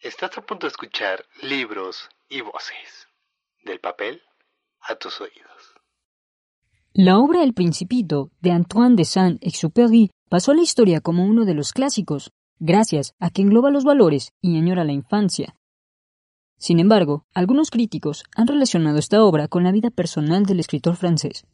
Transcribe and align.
Estás 0.00 0.38
a 0.38 0.42
punto 0.42 0.66
de 0.66 0.70
escuchar 0.70 1.24
libros 1.42 2.08
y 2.28 2.40
voces. 2.40 3.08
Del 3.64 3.80
papel 3.80 4.22
a 4.80 4.94
tus 4.94 5.20
oídos. 5.20 5.74
La 6.92 7.18
obra 7.18 7.42
El 7.42 7.52
Principito 7.52 8.30
de 8.40 8.52
Antoine 8.52 8.94
de 8.94 9.04
Saint-Exupéry 9.04 10.10
pasó 10.28 10.52
a 10.52 10.54
la 10.54 10.62
historia 10.62 11.00
como 11.00 11.24
uno 11.24 11.44
de 11.44 11.54
los 11.54 11.72
clásicos, 11.72 12.30
gracias 12.60 13.14
a 13.18 13.30
que 13.30 13.42
engloba 13.42 13.72
los 13.72 13.82
valores 13.82 14.30
y 14.40 14.56
añora 14.56 14.84
la 14.84 14.92
infancia. 14.92 15.56
Sin 16.58 16.78
embargo, 16.78 17.26
algunos 17.34 17.72
críticos 17.72 18.22
han 18.36 18.46
relacionado 18.46 18.98
esta 18.98 19.24
obra 19.24 19.48
con 19.48 19.64
la 19.64 19.72
vida 19.72 19.90
personal 19.90 20.46
del 20.46 20.60
escritor 20.60 20.94
francés. 20.94 21.44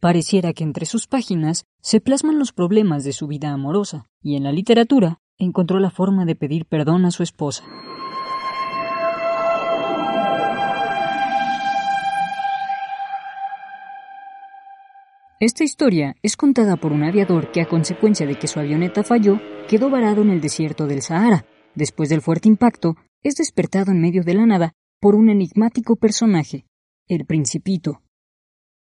Pareciera 0.00 0.52
que 0.52 0.64
entre 0.64 0.84
sus 0.84 1.06
páginas 1.06 1.64
se 1.80 2.02
plasman 2.02 2.38
los 2.38 2.52
problemas 2.52 3.04
de 3.04 3.14
su 3.14 3.26
vida 3.26 3.52
amorosa, 3.52 4.04
y 4.20 4.36
en 4.36 4.44
la 4.44 4.52
literatura 4.52 5.18
encontró 5.40 5.80
la 5.80 5.90
forma 5.90 6.24
de 6.24 6.36
pedir 6.36 6.66
perdón 6.66 7.04
a 7.06 7.10
su 7.10 7.22
esposa. 7.22 7.64
Esta 15.40 15.64
historia 15.64 16.16
es 16.22 16.36
contada 16.36 16.76
por 16.76 16.92
un 16.92 17.02
aviador 17.02 17.50
que 17.50 17.62
a 17.62 17.66
consecuencia 17.66 18.26
de 18.26 18.38
que 18.38 18.46
su 18.46 18.60
avioneta 18.60 19.02
falló, 19.02 19.40
quedó 19.68 19.88
varado 19.88 20.20
en 20.20 20.28
el 20.28 20.42
desierto 20.42 20.86
del 20.86 21.00
Sahara. 21.00 21.46
Después 21.74 22.10
del 22.10 22.20
fuerte 22.20 22.48
impacto, 22.48 22.96
es 23.22 23.36
despertado 23.36 23.90
en 23.90 24.02
medio 24.02 24.22
de 24.22 24.34
la 24.34 24.44
nada 24.44 24.72
por 25.00 25.14
un 25.14 25.30
enigmático 25.30 25.96
personaje, 25.96 26.66
el 27.08 27.24
Principito. 27.24 28.02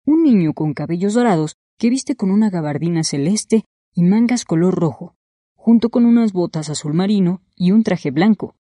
Un 0.04 0.24
niño 0.24 0.52
con 0.52 0.74
cabellos 0.74 1.14
dorados 1.14 1.54
que 1.78 1.90
viste 1.90 2.16
con 2.16 2.32
una 2.32 2.50
gabardina 2.50 3.04
celeste 3.04 3.64
y 3.94 4.02
mangas 4.02 4.44
color 4.44 4.74
rojo, 4.74 5.14
junto 5.62 5.90
con 5.90 6.06
unas 6.06 6.32
botas 6.32 6.70
azul 6.70 6.92
marino 6.92 7.40
y 7.54 7.70
un 7.70 7.84
traje 7.84 8.10
blanco. 8.10 8.56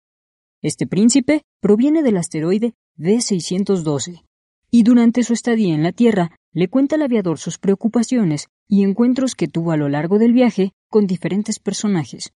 Este 0.62 0.86
príncipe 0.86 1.42
proviene 1.60 2.02
del 2.02 2.16
asteroide 2.16 2.72
D612, 2.96 4.24
y 4.70 4.82
durante 4.82 5.22
su 5.22 5.34
estadía 5.34 5.74
en 5.74 5.82
la 5.82 5.92
Tierra 5.92 6.30
le 6.54 6.68
cuenta 6.68 6.96
al 6.96 7.02
aviador 7.02 7.38
sus 7.38 7.58
preocupaciones 7.58 8.46
y 8.66 8.82
encuentros 8.82 9.34
que 9.34 9.46
tuvo 9.46 9.72
a 9.72 9.76
lo 9.76 9.90
largo 9.90 10.18
del 10.18 10.32
viaje 10.32 10.72
con 10.88 11.06
diferentes 11.06 11.58
personajes. 11.58 12.32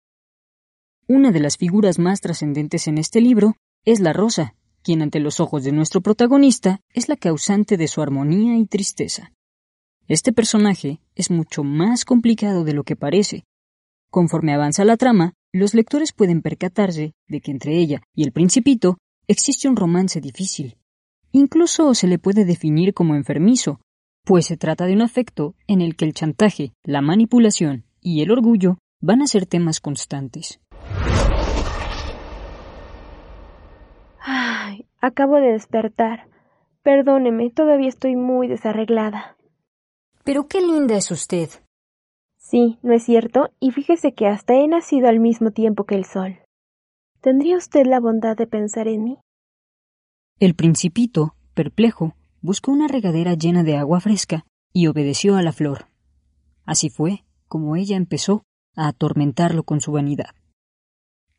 Una 1.06 1.30
de 1.30 1.38
las 1.38 1.56
figuras 1.56 2.00
más 2.00 2.20
trascendentes 2.20 2.88
en 2.88 2.98
este 2.98 3.20
libro 3.20 3.54
es 3.84 4.00
la 4.00 4.12
Rosa, 4.12 4.56
quien 4.82 5.02
ante 5.02 5.20
los 5.20 5.38
ojos 5.38 5.62
de 5.62 5.70
nuestro 5.70 6.00
protagonista 6.00 6.80
es 6.92 7.08
la 7.08 7.16
causante 7.16 7.76
de 7.76 7.86
su 7.86 8.02
armonía 8.02 8.58
y 8.58 8.66
tristeza. 8.66 9.32
Este 10.08 10.32
personaje 10.32 11.00
es 11.14 11.30
mucho 11.30 11.62
más 11.62 12.04
complicado 12.04 12.64
de 12.64 12.72
lo 12.72 12.82
que 12.82 12.96
parece. 12.96 13.44
Conforme 14.10 14.54
avanza 14.54 14.84
la 14.84 14.96
trama, 14.96 15.34
los 15.52 15.74
lectores 15.74 16.12
pueden 16.12 16.40
percatarse 16.40 17.12
de 17.26 17.40
que 17.40 17.50
entre 17.50 17.76
ella 17.76 18.00
y 18.14 18.24
el 18.24 18.32
principito 18.32 18.96
existe 19.26 19.68
un 19.68 19.76
romance 19.76 20.20
difícil. 20.20 20.78
Incluso 21.32 21.92
se 21.94 22.06
le 22.06 22.18
puede 22.18 22.46
definir 22.46 22.94
como 22.94 23.14
enfermizo, 23.14 23.80
pues 24.24 24.46
se 24.46 24.56
trata 24.56 24.86
de 24.86 24.94
un 24.94 25.02
afecto 25.02 25.54
en 25.66 25.82
el 25.82 25.94
que 25.94 26.06
el 26.06 26.14
chantaje, 26.14 26.72
la 26.84 27.02
manipulación 27.02 27.84
y 28.00 28.22
el 28.22 28.30
orgullo 28.30 28.78
van 29.00 29.20
a 29.20 29.26
ser 29.26 29.44
temas 29.44 29.80
constantes. 29.80 30.60
Ay, 34.20 34.86
acabo 35.00 35.36
de 35.36 35.52
despertar. 35.52 36.28
Perdóneme, 36.82 37.50
todavía 37.50 37.88
estoy 37.88 38.16
muy 38.16 38.48
desarreglada. 38.48 39.36
Pero 40.24 40.48
qué 40.48 40.60
linda 40.60 40.96
es 40.96 41.10
usted. 41.10 41.50
Sí, 42.50 42.78
¿no 42.80 42.94
es 42.94 43.02
cierto? 43.02 43.50
Y 43.60 43.72
fíjese 43.72 44.14
que 44.14 44.26
hasta 44.26 44.54
he 44.54 44.66
nacido 44.66 45.08
al 45.08 45.20
mismo 45.20 45.50
tiempo 45.50 45.84
que 45.84 45.96
el 45.96 46.06
sol. 46.06 46.38
¿Tendría 47.20 47.58
usted 47.58 47.84
la 47.84 48.00
bondad 48.00 48.38
de 48.38 48.46
pensar 48.46 48.88
en 48.88 49.04
mí? 49.04 49.18
El 50.38 50.54
principito, 50.54 51.34
perplejo, 51.52 52.14
buscó 52.40 52.72
una 52.72 52.88
regadera 52.88 53.34
llena 53.34 53.64
de 53.64 53.76
agua 53.76 54.00
fresca 54.00 54.46
y 54.72 54.86
obedeció 54.86 55.36
a 55.36 55.42
la 55.42 55.52
flor. 55.52 55.88
Así 56.64 56.88
fue 56.88 57.24
como 57.48 57.76
ella 57.76 57.98
empezó 57.98 58.44
a 58.74 58.88
atormentarlo 58.88 59.64
con 59.64 59.82
su 59.82 59.92
vanidad. 59.92 60.34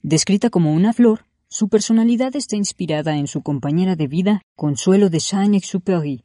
Descrita 0.03 0.51
como 0.51 0.73
una 0.73 0.93
flor, 0.93 1.25
su 1.47 1.69
personalidad 1.69 2.35
está 2.35 2.55
inspirada 2.55 3.17
en 3.17 3.25
su 3.25 3.41
compañera 3.41 3.95
de 3.95 4.07
vida, 4.07 4.41
Consuelo 4.55 5.09
de 5.09 5.21
Saint-Exupéry, 5.21 6.23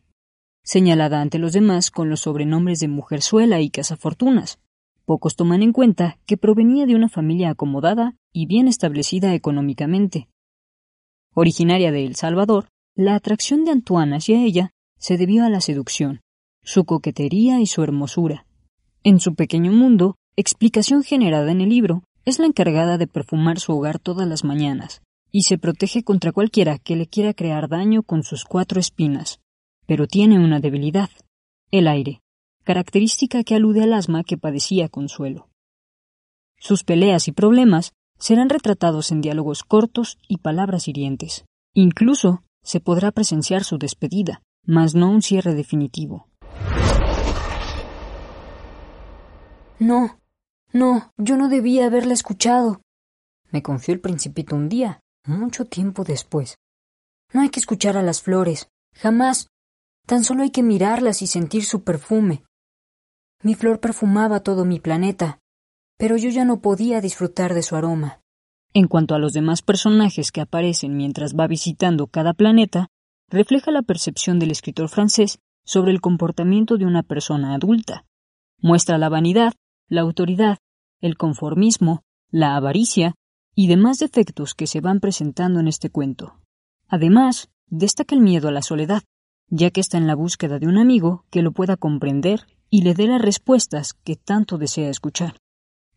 señalada 0.62 1.22
ante 1.22 1.38
los 1.38 1.54
demás 1.54 1.90
con 1.90 2.10
los 2.10 2.20
sobrenombres 2.20 2.80
de 2.80 2.88
Mujerzuela 2.88 3.60
y 3.60 3.70
Cazafortunas. 3.70 4.58
Pocos 5.04 5.36
toman 5.36 5.62
en 5.62 5.72
cuenta 5.72 6.18
que 6.26 6.36
provenía 6.36 6.86
de 6.86 6.94
una 6.94 7.08
familia 7.08 7.50
acomodada 7.50 8.16
y 8.32 8.46
bien 8.46 8.68
establecida 8.68 9.34
económicamente. 9.34 10.28
Originaria 11.34 11.92
de 11.92 12.06
El 12.06 12.16
Salvador, 12.16 12.68
la 12.94 13.14
atracción 13.14 13.64
de 13.64 13.72
Antoine 13.72 14.16
hacia 14.16 14.42
ella 14.42 14.70
se 14.98 15.18
debió 15.18 15.44
a 15.44 15.50
la 15.50 15.60
seducción, 15.60 16.20
su 16.62 16.84
coquetería 16.84 17.60
y 17.60 17.66
su 17.66 17.82
hermosura. 17.82 18.46
En 19.02 19.20
su 19.20 19.34
pequeño 19.34 19.72
mundo, 19.72 20.16
explicación 20.36 21.02
generada 21.02 21.52
en 21.52 21.60
el 21.60 21.68
libro, 21.68 22.04
es 22.24 22.38
la 22.38 22.46
encargada 22.46 22.96
de 22.96 23.06
perfumar 23.06 23.60
su 23.60 23.72
hogar 23.72 23.98
todas 23.98 24.26
las 24.26 24.44
mañanas, 24.44 25.02
y 25.30 25.42
se 25.42 25.58
protege 25.58 26.02
contra 26.02 26.32
cualquiera 26.32 26.78
que 26.78 26.96
le 26.96 27.06
quiera 27.06 27.34
crear 27.34 27.68
daño 27.68 28.02
con 28.02 28.22
sus 28.22 28.44
cuatro 28.44 28.80
espinas. 28.80 29.40
Pero 29.86 30.06
tiene 30.06 30.38
una 30.38 30.60
debilidad, 30.60 31.10
el 31.70 31.88
aire, 31.88 32.22
característica 32.64 33.44
que 33.44 33.54
alude 33.54 33.82
al 33.82 33.92
asma 33.92 34.24
que 34.24 34.36
padecía 34.36 34.88
Consuelo. 34.88 35.48
Sus 36.56 36.82
peleas 36.82 37.28
y 37.28 37.32
problemas 37.32 37.92
serán 38.18 38.48
retratados 38.48 39.12
en 39.12 39.20
diálogos 39.20 39.62
cortos 39.62 40.18
y 40.28 40.38
palabras 40.38 40.88
hirientes. 40.88 41.44
Incluso 41.74 42.42
se 42.62 42.80
podrá 42.80 43.12
presenciar 43.12 43.64
su 43.64 43.78
despedida, 43.78 44.42
mas 44.64 44.94
no 44.94 45.10
un 45.10 45.22
cierre 45.22 45.54
definitivo. 45.54 46.28
No, 49.78 50.18
no, 50.72 51.12
yo 51.18 51.36
no 51.36 51.48
debía 51.48 51.86
haberla 51.86 52.14
escuchado, 52.14 52.80
me 53.54 53.62
confió 53.62 53.94
el 53.94 54.00
principito 54.00 54.56
un 54.56 54.68
día, 54.68 55.00
mucho 55.26 55.64
tiempo 55.64 56.02
después. 56.02 56.58
No 57.32 57.40
hay 57.40 57.50
que 57.50 57.60
escuchar 57.60 57.96
a 57.96 58.02
las 58.02 58.20
flores, 58.20 58.68
jamás. 58.96 59.46
Tan 60.06 60.24
solo 60.24 60.42
hay 60.42 60.50
que 60.50 60.64
mirarlas 60.64 61.22
y 61.22 61.28
sentir 61.28 61.64
su 61.64 61.84
perfume. 61.84 62.42
Mi 63.44 63.54
flor 63.54 63.78
perfumaba 63.78 64.40
todo 64.40 64.64
mi 64.64 64.80
planeta, 64.80 65.38
pero 65.98 66.16
yo 66.16 66.30
ya 66.30 66.46
no 66.46 66.62
podía 66.62 67.02
disfrutar 67.02 67.52
de 67.52 67.62
su 67.62 67.76
aroma. 67.76 68.22
En 68.72 68.88
cuanto 68.88 69.14
a 69.14 69.18
los 69.18 69.34
demás 69.34 69.60
personajes 69.60 70.32
que 70.32 70.40
aparecen 70.40 70.96
mientras 70.96 71.34
va 71.34 71.46
visitando 71.46 72.06
cada 72.06 72.32
planeta, 72.32 72.88
refleja 73.28 73.70
la 73.70 73.82
percepción 73.82 74.38
del 74.38 74.50
escritor 74.50 74.88
francés 74.88 75.40
sobre 75.62 75.92
el 75.92 76.00
comportamiento 76.00 76.78
de 76.78 76.86
una 76.86 77.02
persona 77.02 77.54
adulta. 77.54 78.06
Muestra 78.62 78.96
la 78.96 79.10
vanidad, 79.10 79.52
la 79.88 80.00
autoridad, 80.00 80.56
el 81.02 81.18
conformismo, 81.18 82.02
la 82.30 82.56
avaricia 82.56 83.14
y 83.54 83.68
demás 83.68 83.98
defectos 83.98 84.54
que 84.54 84.66
se 84.66 84.80
van 84.80 85.00
presentando 85.00 85.60
en 85.60 85.68
este 85.68 85.90
cuento. 85.90 86.40
Además, 86.88 87.50
destaca 87.66 88.14
el 88.14 88.22
miedo 88.22 88.48
a 88.48 88.52
la 88.52 88.62
soledad, 88.62 89.02
ya 89.48 89.70
que 89.70 89.82
está 89.82 89.98
en 89.98 90.06
la 90.06 90.14
búsqueda 90.14 90.58
de 90.58 90.66
un 90.66 90.78
amigo 90.78 91.26
que 91.30 91.42
lo 91.42 91.52
pueda 91.52 91.76
comprender 91.76 92.46
y 92.70 92.82
le 92.82 92.94
dé 92.94 93.06
las 93.06 93.22
respuestas 93.22 93.94
que 93.94 94.16
tanto 94.16 94.58
desea 94.58 94.90
escuchar. 94.90 95.36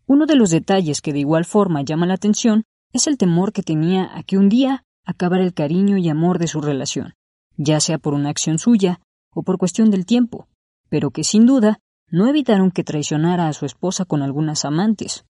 Uno 0.05 0.25
de 0.25 0.35
los 0.35 0.49
detalles 0.49 1.01
que 1.01 1.13
de 1.13 1.19
igual 1.19 1.45
forma 1.45 1.81
llama 1.81 2.05
la 2.05 2.13
atención 2.13 2.63
es 2.93 3.07
el 3.07 3.17
temor 3.17 3.51
que 3.51 3.63
tenía 3.63 4.09
a 4.15 4.23
que 4.23 4.37
un 4.37 4.49
día 4.49 4.83
acabara 5.05 5.43
el 5.43 5.53
cariño 5.53 5.97
y 5.97 6.09
amor 6.09 6.39
de 6.39 6.47
su 6.47 6.61
relación, 6.61 7.13
ya 7.57 7.79
sea 7.79 7.97
por 7.97 8.13
una 8.13 8.29
acción 8.29 8.59
suya 8.59 9.01
o 9.33 9.43
por 9.43 9.57
cuestión 9.57 9.89
del 9.89 10.05
tiempo, 10.05 10.47
pero 10.89 11.11
que 11.11 11.23
sin 11.23 11.45
duda 11.45 11.79
no 12.09 12.27
evitaron 12.27 12.71
que 12.71 12.83
traicionara 12.83 13.47
a 13.47 13.53
su 13.53 13.65
esposa 13.65 14.05
con 14.05 14.21
algunas 14.21 14.63
amantes, 14.65 15.25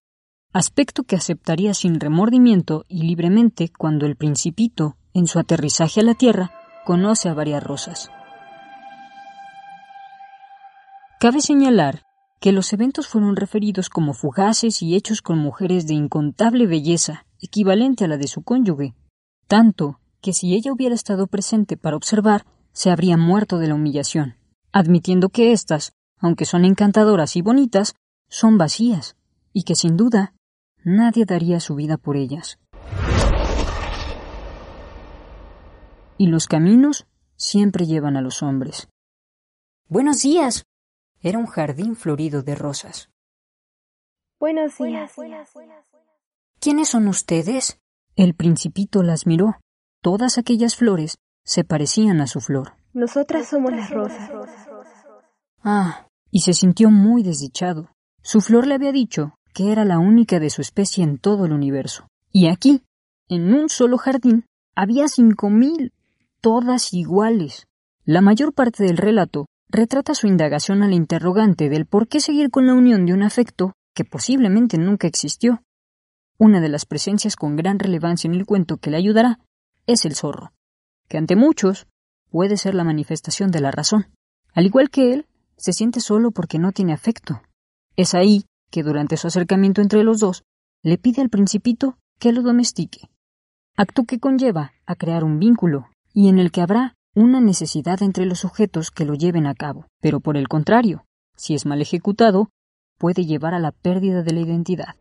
aspecto 0.52 1.02
que 1.02 1.16
aceptaría 1.16 1.74
sin 1.74 2.00
remordimiento 2.00 2.84
y 2.88 3.02
libremente 3.02 3.70
cuando 3.76 4.06
el 4.06 4.16
principito, 4.16 4.96
en 5.12 5.26
su 5.26 5.38
aterrizaje 5.38 6.00
a 6.00 6.04
la 6.04 6.14
tierra, 6.14 6.52
conoce 6.84 7.28
a 7.28 7.34
varias 7.34 7.62
rosas. 7.62 8.10
Cabe 11.20 11.40
señalar 11.40 12.04
que 12.40 12.52
los 12.52 12.72
eventos 12.72 13.08
fueron 13.08 13.34
referidos 13.34 13.90
como 13.90 14.14
fugaces 14.14 14.82
y 14.82 14.94
hechos 14.94 15.20
con 15.20 15.36
mujeres 15.38 15.88
de 15.88 15.94
incontable 15.94 16.68
belleza 16.68 17.26
equivalente 17.40 18.04
a 18.04 18.08
la 18.08 18.16
de 18.18 18.28
su 18.28 18.42
cónyuge, 18.42 18.94
tanto 19.48 19.98
que 20.20 20.32
si 20.32 20.54
ella 20.54 20.72
hubiera 20.72 20.94
estado 20.94 21.26
presente 21.26 21.76
para 21.76 21.96
observar, 21.96 22.46
se 22.72 22.92
habría 22.92 23.16
muerto 23.16 23.58
de 23.58 23.66
la 23.66 23.74
humillación, 23.74 24.36
admitiendo 24.70 25.28
que 25.28 25.50
éstas, 25.50 25.92
aunque 26.18 26.44
son 26.44 26.64
encantadoras 26.64 27.34
y 27.34 27.42
bonitas, 27.42 27.96
son 28.28 28.56
vacías, 28.56 29.16
y 29.52 29.64
que 29.64 29.74
sin 29.74 29.96
duda 29.96 30.34
nadie 30.84 31.24
daría 31.24 31.58
su 31.58 31.74
vida 31.74 31.96
por 31.96 32.16
ellas. 32.16 32.60
Y 36.16 36.28
los 36.28 36.46
caminos 36.46 37.08
siempre 37.34 37.86
llevan 37.86 38.16
a 38.16 38.20
los 38.20 38.44
hombres. 38.44 38.88
Buenos 39.88 40.22
días. 40.22 40.67
Era 41.20 41.38
un 41.38 41.46
jardín 41.46 41.96
florido 41.96 42.42
de 42.42 42.54
rosas. 42.54 43.10
Buenos 44.38 44.78
días. 44.78 45.12
¿Quiénes 46.60 46.88
son 46.88 47.08
ustedes? 47.08 47.80
El 48.14 48.34
principito 48.34 49.02
las 49.02 49.26
miró. 49.26 49.56
Todas 50.00 50.38
aquellas 50.38 50.76
flores 50.76 51.18
se 51.44 51.64
parecían 51.64 52.20
a 52.20 52.28
su 52.28 52.40
flor. 52.40 52.74
Nosotras 52.92 53.48
somos 53.48 53.72
las 53.72 53.90
rosas. 53.90 54.30
Ah, 55.64 56.06
y 56.30 56.40
se 56.40 56.52
sintió 56.52 56.90
muy 56.90 57.24
desdichado. 57.24 57.90
Su 58.22 58.40
flor 58.40 58.68
le 58.68 58.74
había 58.74 58.92
dicho 58.92 59.34
que 59.54 59.72
era 59.72 59.84
la 59.84 59.98
única 59.98 60.38
de 60.38 60.50
su 60.50 60.60
especie 60.60 61.02
en 61.02 61.18
todo 61.18 61.46
el 61.46 61.52
universo. 61.52 62.06
Y 62.30 62.46
aquí, 62.46 62.84
en 63.28 63.52
un 63.52 63.68
solo 63.68 63.98
jardín, 63.98 64.44
había 64.76 65.08
cinco 65.08 65.50
mil, 65.50 65.92
todas 66.40 66.94
iguales. 66.94 67.66
La 68.04 68.20
mayor 68.20 68.52
parte 68.52 68.84
del 68.84 68.96
relato 68.96 69.46
retrata 69.70 70.14
su 70.14 70.26
indagación 70.26 70.82
al 70.82 70.92
interrogante 70.92 71.68
del 71.68 71.86
por 71.86 72.08
qué 72.08 72.20
seguir 72.20 72.50
con 72.50 72.66
la 72.66 72.74
unión 72.74 73.06
de 73.06 73.12
un 73.12 73.22
afecto 73.22 73.74
que 73.94 74.04
posiblemente 74.04 74.78
nunca 74.78 75.06
existió. 75.06 75.62
Una 76.38 76.60
de 76.60 76.68
las 76.68 76.86
presencias 76.86 77.36
con 77.36 77.56
gran 77.56 77.78
relevancia 77.78 78.28
en 78.28 78.34
el 78.34 78.46
cuento 78.46 78.78
que 78.78 78.90
le 78.90 78.96
ayudará 78.96 79.40
es 79.86 80.04
el 80.04 80.14
zorro, 80.14 80.52
que 81.08 81.18
ante 81.18 81.36
muchos 81.36 81.86
puede 82.30 82.56
ser 82.56 82.74
la 82.74 82.84
manifestación 82.84 83.50
de 83.50 83.60
la 83.60 83.70
razón. 83.70 84.06
Al 84.54 84.66
igual 84.66 84.90
que 84.90 85.12
él, 85.12 85.26
se 85.56 85.72
siente 85.72 86.00
solo 86.00 86.30
porque 86.30 86.58
no 86.58 86.72
tiene 86.72 86.92
afecto. 86.92 87.42
Es 87.96 88.14
ahí 88.14 88.44
que 88.70 88.82
durante 88.82 89.16
su 89.16 89.26
acercamiento 89.26 89.80
entre 89.80 90.04
los 90.04 90.20
dos, 90.20 90.44
le 90.82 90.98
pide 90.98 91.20
al 91.22 91.30
principito 91.30 91.98
que 92.18 92.32
lo 92.32 92.42
domestique, 92.42 93.10
acto 93.76 94.04
que 94.04 94.20
conlleva 94.20 94.72
a 94.86 94.94
crear 94.94 95.24
un 95.24 95.38
vínculo 95.38 95.88
y 96.12 96.28
en 96.28 96.38
el 96.38 96.52
que 96.52 96.60
habrá 96.60 96.94
una 97.18 97.40
necesidad 97.40 98.00
entre 98.02 98.26
los 98.26 98.38
sujetos 98.38 98.92
que 98.92 99.04
lo 99.04 99.14
lleven 99.14 99.48
a 99.48 99.54
cabo, 99.54 99.86
pero 100.00 100.20
por 100.20 100.36
el 100.36 100.46
contrario, 100.46 101.04
si 101.34 101.54
es 101.54 101.66
mal 101.66 101.82
ejecutado, 101.82 102.50
puede 102.96 103.24
llevar 103.24 103.54
a 103.54 103.58
la 103.58 103.72
pérdida 103.72 104.22
de 104.22 104.32
la 104.32 104.40
identidad. 104.40 104.94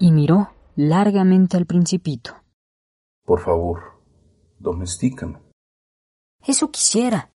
Y 0.00 0.10
miró 0.10 0.50
largamente 0.74 1.56
al 1.56 1.66
principito. 1.66 2.34
Por 3.24 3.40
favor, 3.40 4.02
domestícame. 4.58 5.38
Eso 6.44 6.72
quisiera. 6.72 7.30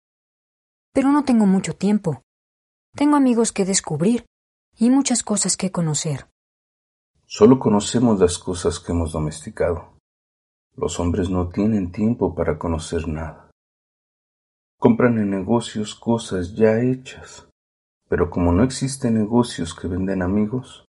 Pero 0.95 1.13
no 1.13 1.25
tengo 1.25 1.45
mucho 1.45 1.75
tiempo. 1.75 2.23
Tengo 2.95 3.17
amigos 3.17 3.53
que 3.53 3.67
descubrir 3.67 4.25
y 4.79 4.89
muchas 4.89 5.23
cosas 5.23 5.59
que 5.59 5.71
conocer. 5.71 6.27
Solo 7.27 7.59
conocemos 7.59 8.19
las 8.19 8.39
cosas 8.39 8.81
que 8.81 8.93
hemos 8.93 9.13
domesticado. 9.13 9.94
Los 10.77 10.99
hombres 10.99 11.31
no 11.31 11.49
tienen 11.49 11.93
tiempo 11.93 12.35
para 12.35 12.59
conocer 12.59 13.07
nada. 13.07 13.51
Compran 14.79 15.19
en 15.19 15.31
negocios 15.31 15.95
cosas 15.95 16.55
ya 16.55 16.81
hechas. 16.81 17.49
Pero 18.09 18.31
como 18.31 18.53
no 18.53 18.65
existen 18.65 19.15
negocios 19.15 19.75
que 19.75 19.89
venden 19.89 20.23
amigos, 20.23 20.85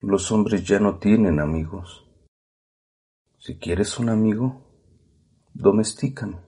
los 0.00 0.32
hombres 0.32 0.64
ya 0.64 0.78
no 0.80 0.98
tienen 0.98 1.38
amigos. 1.38 2.06
Si 3.38 3.58
quieres 3.58 3.98
un 3.98 4.08
amigo, 4.08 4.62
domestícame. 5.52 6.38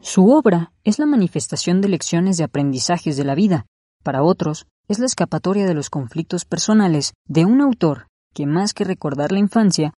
Su 0.00 0.30
obra 0.30 0.72
es 0.84 0.98
la 0.98 1.06
manifestación 1.06 1.80
de 1.80 1.88
lecciones 1.88 2.36
de 2.36 2.44
aprendizajes 2.44 3.16
de 3.16 3.24
la 3.24 3.34
vida. 3.34 3.66
Para 4.04 4.22
otros, 4.22 4.66
es 4.86 4.98
la 4.98 5.06
escapatoria 5.06 5.66
de 5.66 5.74
los 5.74 5.90
conflictos 5.90 6.44
personales 6.44 7.12
de 7.26 7.44
un 7.44 7.60
autor 7.60 8.06
que, 8.32 8.46
más 8.46 8.72
que 8.72 8.84
recordar 8.84 9.32
la 9.32 9.40
infancia, 9.40 9.92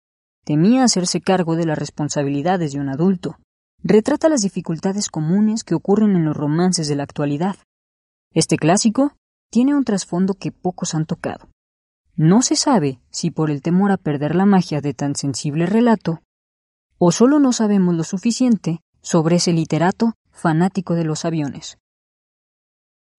temía 0.45 0.85
hacerse 0.85 1.21
cargo 1.21 1.57
de 1.57 1.67
las 1.67 1.79
responsabilidades 1.79 2.73
de 2.73 2.81
un 2.81 2.89
adulto 2.89 3.39
retrata 3.83 4.29
las 4.29 4.43
dificultades 4.43 5.09
comunes 5.09 5.65
que 5.65 5.75
ocurren 5.75 6.17
en 6.17 6.25
los 6.25 6.37
romances 6.37 6.89
de 6.89 6.97
la 6.97 7.05
actualidad. 7.05 7.57
Este 8.33 8.57
clásico 8.57 9.17
tiene 9.51 9.75
un 9.75 9.85
trasfondo 9.85 10.35
que 10.35 10.53
pocos 10.53 10.95
han 10.95 11.07
tocado. 11.07 11.49
No 12.15 12.43
se 12.43 12.57
sabe 12.57 13.01
si 13.11 13.31
por 13.31 13.51
el 13.51 13.63
temor 13.63 13.91
a 13.91 13.97
perder 13.97 14.35
la 14.35 14.47
magia 14.47 14.81
de 14.81 14.95
tan 14.95 15.15
sensible 15.15 15.67
relato, 15.67 16.23
o 16.99 17.13
solo 17.13 17.39
no 17.39 17.53
sabemos 17.53 17.95
lo 17.95 18.05
suficiente 18.05 18.81
sobre 19.01 19.37
ese 19.37 19.53
literato 19.53 20.15
fanático 20.31 20.95
de 20.95 21.05
los 21.05 21.25
aviones. 21.25 21.79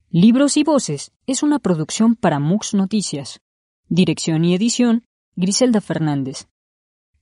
Libros 0.09 0.57
y 0.57 0.63
Voces 0.63 1.11
es 1.25 1.41
una 1.41 1.59
producción 1.59 2.15
para 2.15 2.39
MUX 2.39 2.73
Noticias. 2.73 3.39
Dirección 3.87 4.45
y 4.45 4.53
edición, 4.53 5.05
Griselda 5.35 5.81
Fernández. 5.81 6.47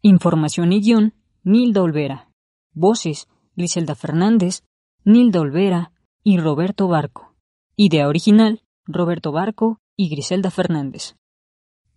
Información 0.01 0.71
y 0.71 0.79
guion, 0.79 1.13
Nilda 1.43 1.81
Olvera. 1.81 2.29
Voces, 2.73 3.27
Griselda 3.57 3.95
Fernández, 3.95 4.63
Nilda 5.03 5.41
Olvera 5.41 5.91
y 6.23 6.37
Roberto 6.37 6.87
Barco. 6.87 7.35
Idea 7.75 8.07
original, 8.07 8.63
Roberto 8.85 9.33
Barco 9.33 9.81
y 9.97 10.07
Griselda 10.09 10.51
Fernández. 10.51 11.17